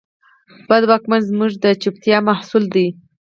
[0.69, 2.87] بد واکمن زموږ د چوپتیا محصول دی.